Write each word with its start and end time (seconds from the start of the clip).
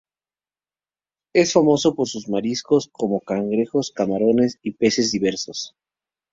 Es 1.31 1.53
famoso 1.53 1.93
por 1.93 2.07
sus 2.07 2.27
mariscos, 2.27 2.89
como 2.91 3.19
cangrejos, 3.21 3.91
camarones 3.91 4.57
y 4.63 4.71
peces 4.71 5.11
diversos. 5.11 5.75